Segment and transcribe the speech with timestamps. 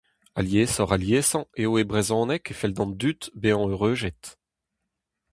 [0.39, 4.23] Aliesoc'h-aliesañ eo e brezhoneg e fell d'an dud bezañ euredet.